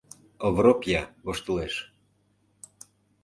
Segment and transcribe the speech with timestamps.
[0.45, 1.75] —Овропья воштылеш.